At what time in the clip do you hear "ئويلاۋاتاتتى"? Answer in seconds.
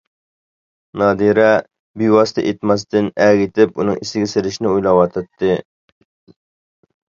4.75-5.55